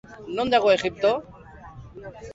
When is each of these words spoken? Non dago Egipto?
Non 0.35 0.47
dago 0.53 0.69
Egipto? 0.77 1.11